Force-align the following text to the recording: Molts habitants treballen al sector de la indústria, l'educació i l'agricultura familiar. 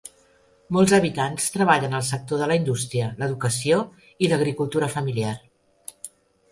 Molts 0.77 0.95
habitants 0.97 1.49
treballen 1.57 1.93
al 1.99 2.05
sector 2.09 2.41
de 2.45 2.47
la 2.53 2.57
indústria, 2.63 3.13
l'educació 3.21 3.81
i 4.27 4.33
l'agricultura 4.35 4.93
familiar. 4.99 5.37